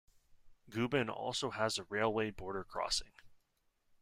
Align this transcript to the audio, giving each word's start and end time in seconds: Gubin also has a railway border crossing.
Gubin 0.67 1.11
also 1.11 1.51
has 1.51 1.77
a 1.77 1.83
railway 1.83 2.31
border 2.31 2.63
crossing. 2.63 3.11